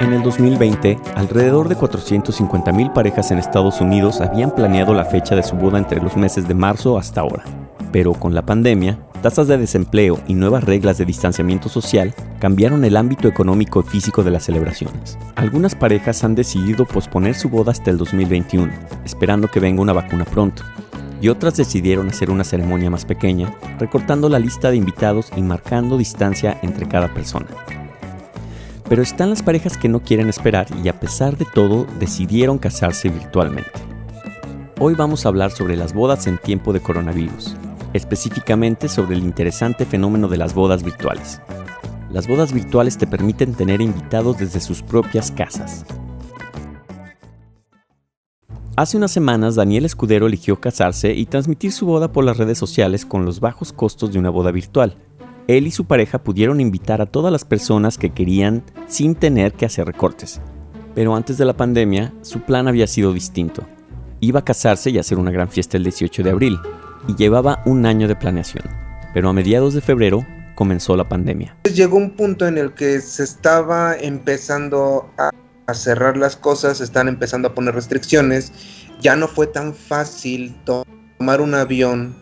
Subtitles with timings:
[0.00, 5.42] En el 2020, alrededor de 450.000 parejas en Estados Unidos habían planeado la fecha de
[5.42, 7.44] su boda entre los meses de marzo hasta ahora.
[7.92, 12.96] Pero con la pandemia, tasas de desempleo y nuevas reglas de distanciamiento social cambiaron el
[12.96, 15.18] ámbito económico y físico de las celebraciones.
[15.36, 18.72] Algunas parejas han decidido posponer su boda hasta el 2021,
[19.04, 20.62] esperando que venga una vacuna pronto.
[21.20, 25.96] Y otras decidieron hacer una ceremonia más pequeña, recortando la lista de invitados y marcando
[25.96, 27.46] distancia entre cada persona.
[28.92, 33.08] Pero están las parejas que no quieren esperar y a pesar de todo decidieron casarse
[33.08, 33.80] virtualmente.
[34.78, 37.56] Hoy vamos a hablar sobre las bodas en tiempo de coronavirus,
[37.94, 41.40] específicamente sobre el interesante fenómeno de las bodas virtuales.
[42.10, 45.86] Las bodas virtuales te permiten tener invitados desde sus propias casas.
[48.76, 53.06] Hace unas semanas Daniel Escudero eligió casarse y transmitir su boda por las redes sociales
[53.06, 54.98] con los bajos costos de una boda virtual,
[55.48, 59.66] él y su pareja pudieron invitar a todas las personas que querían sin tener que
[59.66, 60.40] hacer recortes.
[60.94, 63.66] Pero antes de la pandemia, su plan había sido distinto.
[64.20, 66.58] Iba a casarse y hacer una gran fiesta el 18 de abril,
[67.08, 68.64] y llevaba un año de planeación.
[69.14, 71.56] Pero a mediados de febrero comenzó la pandemia.
[71.74, 75.30] Llegó un punto en el que se estaba empezando a,
[75.74, 78.52] cerrar las cosas, están empezando a poner restricciones,
[79.00, 82.14] ya no fue tan fácil tomar un avión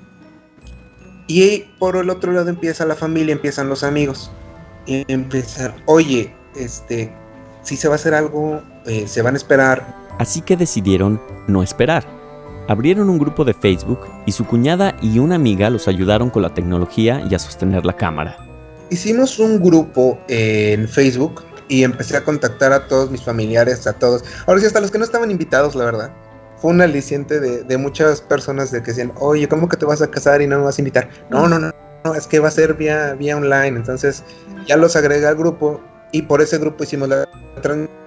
[1.30, 4.32] y por el otro lado empieza la familia, empiezan los amigos.
[4.84, 7.12] Y empiezan, oye, este,
[7.62, 9.94] si se va a hacer algo, eh, se van a esperar.
[10.18, 12.04] Así que decidieron no esperar.
[12.66, 16.52] Abrieron un grupo de Facebook y su cuñada y una amiga los ayudaron con la
[16.52, 18.36] tecnología y a sostener la cámara.
[18.90, 24.24] Hicimos un grupo en Facebook y empecé a contactar a todos mis familiares, a todos.
[24.48, 26.12] Ahora sí, hasta los que no estaban invitados, la verdad
[26.60, 30.10] fue un aliciente de, muchas personas de que decían, oye, ¿cómo que te vas a
[30.10, 31.08] casar y no me vas a invitar?
[31.30, 31.72] No, no, no,
[32.04, 33.78] no, es que va a ser vía, vía online.
[33.78, 34.22] Entonces
[34.66, 35.80] ya los agregué al grupo
[36.12, 37.26] y por ese grupo hicimos la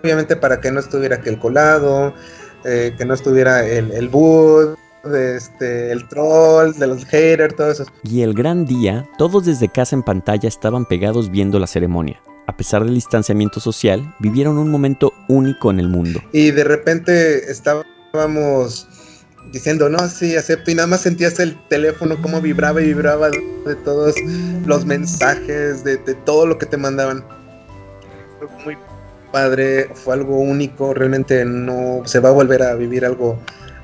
[0.03, 2.13] obviamente para que no estuviera aquel colado,
[2.63, 4.77] eh, que no estuviera el, el boot,
[5.11, 7.85] este, el troll, de los haters, todo eso.
[8.03, 12.21] Y el gran día, todos desde casa en pantalla estaban pegados viendo la ceremonia.
[12.45, 16.19] A pesar del distanciamiento social, vivieron un momento único en el mundo.
[16.33, 17.83] Y de repente estaba
[18.15, 18.87] estábamos
[19.51, 23.75] diciendo, no, sí, acepto, y nada más sentías el teléfono como vibraba y vibraba de
[23.83, 24.13] todos
[24.67, 27.25] los mensajes, de, todo lo que te mandaban.
[28.37, 28.77] Fue muy
[29.31, 33.39] padre, fue algo único, realmente no se va a volver a vivir algo,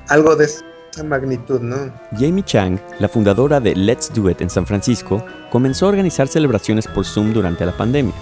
[0.06, 1.92] algo de esa magnitud, ¿no?
[2.12, 6.86] Jamie Chang, la fundadora de Let's Do It en San Francisco, comenzó a organizar celebraciones
[6.86, 8.14] por Zoom durante la pandemia.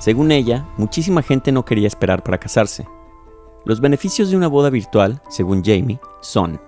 [0.00, 2.86] Según ella, muchísima gente no quería esperar para casarse,
[3.66, 6.60] los beneficios de una boda virtual, según Jamie, son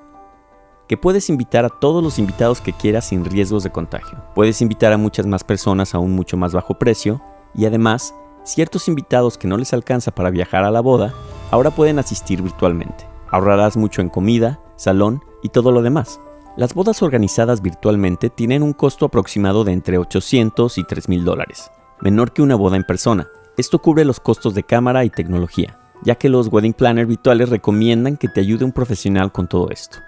[0.89, 4.19] que puedes invitar a todos los invitados que quieras sin riesgos de contagio.
[4.35, 7.23] Puedes invitar a muchas más personas a un mucho más bajo precio
[7.55, 11.15] y además, ciertos invitados que no les alcanza para viajar a la boda,
[11.53, 13.07] ahora pueden asistir virtualmente.
[13.31, 16.21] Ahorrarás mucho en comida, salón y todo lo demás.
[16.57, 21.71] Las bodas organizadas virtualmente tienen un costo aproximado de entre 800 y 3 mil dólares,
[22.01, 23.29] menor que una boda en persona.
[23.57, 28.17] Esto cubre los costos de cámara y tecnología ya que los wedding planners virtuales recomiendan
[28.17, 29.99] que te ayude un profesional con todo esto.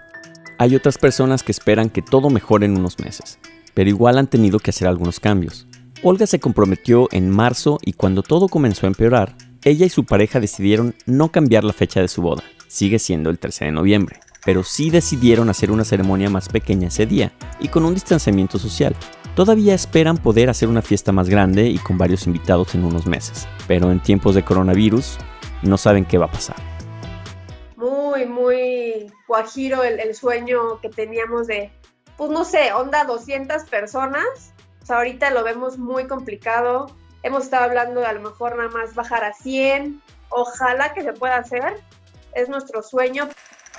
[0.58, 3.38] Hay otras personas que esperan que todo mejore en unos meses,
[3.74, 5.66] pero igual han tenido que hacer algunos cambios.
[6.02, 10.40] Olga se comprometió en marzo y cuando todo comenzó a empeorar, ella y su pareja
[10.40, 14.64] decidieron no cambiar la fecha de su boda, sigue siendo el 13 de noviembre, pero
[14.64, 18.96] sí decidieron hacer una ceremonia más pequeña ese día y con un distanciamiento social.
[19.34, 23.46] Todavía esperan poder hacer una fiesta más grande y con varios invitados en unos meses,
[23.68, 25.18] pero en tiempos de coronavirus
[25.62, 26.56] no saben qué va a pasar.
[27.76, 31.72] Muy, muy guajiro el, sueño que teníamos de,
[32.16, 34.52] pues no sé, onda 200 personas.
[34.88, 36.90] ahorita lo vemos muy complicado.
[37.22, 40.02] Hemos estado hablando de a lo mejor nada más bajar a 100.
[40.30, 41.80] Ojalá que se pueda hacer.
[42.34, 43.28] Es nuestro sueño.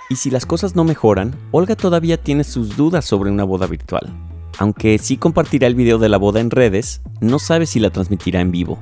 [0.09, 4.09] Y si las cosas no mejoran, Olga todavía tiene sus dudas sobre una boda virtual.
[4.57, 8.41] Aunque sí compartirá el video de la boda en redes, no sabe si la transmitirá
[8.41, 8.77] en vivo.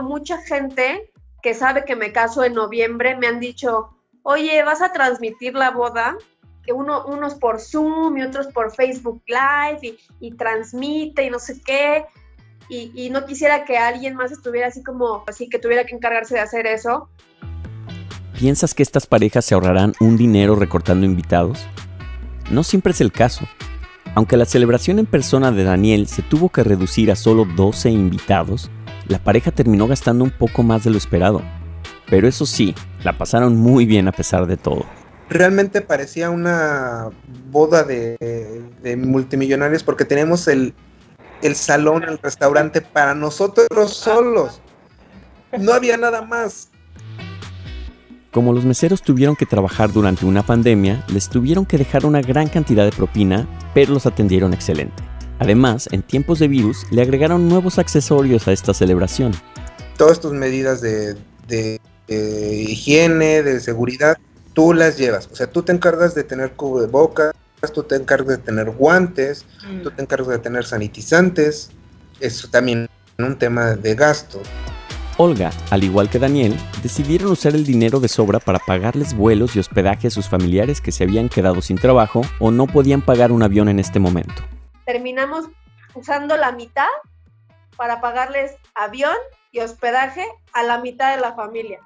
[0.00, 1.10] Mucha gente
[1.42, 3.90] que sabe que me caso en noviembre, me han dicho,
[4.22, 6.16] oye, ¿vas a transmitir la boda?
[6.64, 11.60] Que uno, unos por Zoom y otros por Facebook Live y, transmite y no sé
[11.64, 12.04] qué.
[12.68, 16.34] Y, y, no quisiera que alguien más estuviera así como, así que tuviera que encargarse
[16.34, 17.08] de hacer eso.
[18.38, 21.66] ¿Piensas que estas parejas se ahorrarán un dinero recortando invitados?
[22.50, 23.46] No siempre es el caso.
[24.14, 28.70] Aunque la celebración en persona de Daniel se tuvo que reducir a solo 12 invitados,
[29.08, 31.42] la pareja terminó gastando un poco más de lo esperado.
[32.08, 34.84] Pero eso sí, la pasaron muy bien a pesar de todo.
[35.28, 37.10] Realmente parecía una
[37.50, 40.72] boda de, multimillonarios porque tenemos el,
[41.42, 44.60] el salón, el restaurante para nosotros solos.
[45.58, 46.70] No había nada más.
[48.30, 52.48] Como los meseros tuvieron que trabajar durante una pandemia, les tuvieron que dejar una gran
[52.48, 55.07] cantidad de propina, pero los atendieron excelente.
[55.38, 59.32] Además, en tiempos de virus, le agregaron nuevos accesorios a esta celebración.
[59.96, 61.16] Todas tus medidas de,
[62.08, 64.16] higiene, de seguridad,
[64.52, 65.28] tú las llevas.
[65.32, 67.34] O sea, tú te encargas de tener cubrebocas,
[67.72, 69.82] tú te encargas de tener guantes, mm.
[69.82, 71.70] tú te encargas de tener sanitizantes.
[72.20, 74.40] Eso también es un tema de gasto.
[75.20, 79.58] Olga, al igual que Daniel, decidieron usar el dinero de sobra para pagarles vuelos y
[79.58, 83.42] hospedaje a sus familiares que se habían quedado sin trabajo o no podían pagar un
[83.42, 84.44] avión en este momento.
[84.88, 85.44] Terminamos
[85.94, 86.88] usando la mitad
[87.76, 89.12] para pagarles avión
[89.52, 90.24] y hospedaje
[90.54, 91.80] a la mitad de la familia.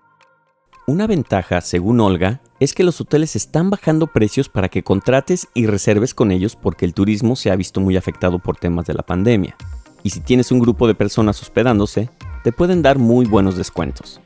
[0.87, 5.66] Una ventaja, según Olga, es que los hoteles están bajando precios para que contrates y
[5.66, 9.02] reserves con ellos porque el turismo se ha visto muy afectado por temas de la
[9.02, 9.56] pandemia.
[10.04, 12.08] Y si tienes un grupo de personas hospedándose,
[12.44, 14.20] te pueden dar muy buenos descuentos.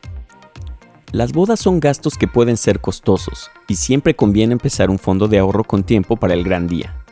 [1.12, 5.38] Las bodas son gastos que pueden ser costosos y siempre conviene empezar un fondo de
[5.38, 7.05] ahorro con tiempo para el gran día.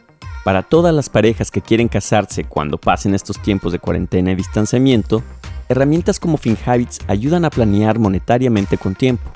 [0.45, 5.23] Para todas las parejas que quieren casarse cuando pasen estos tiempos de cuarentena y distanciamiento,
[5.71, 9.31] herramientas como FinHabits ayudan a planear monetariamente con tiempo.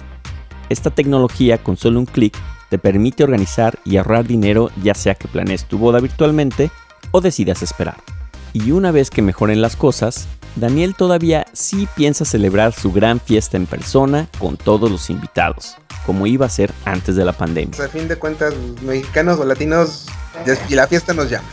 [0.69, 2.37] Esta tecnología con solo un clic
[2.69, 6.71] te permite organizar y ahorrar dinero ya sea que planees tu boda virtualmente
[7.11, 7.97] o decidas esperar.
[8.53, 13.57] Y una vez que mejoren las cosas, Daniel todavía sí piensa celebrar su gran fiesta
[13.57, 17.83] en persona con todos los invitados, como iba a ser antes de la pandemia.
[17.83, 18.53] A fin de cuentas,
[18.83, 20.07] mexicanos o latinos,
[20.69, 21.49] y la fiesta nos llama.